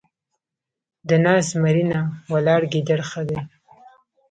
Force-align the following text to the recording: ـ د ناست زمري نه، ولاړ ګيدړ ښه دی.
ـ 0.55 1.09
د 1.09 1.11
ناست 1.25 1.47
زمري 1.51 1.83
نه، 1.91 2.01
ولاړ 2.33 2.61
ګيدړ 2.71 2.99
ښه 3.09 3.21
دی. 3.29 3.39